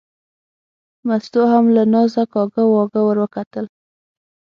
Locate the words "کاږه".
2.33-2.63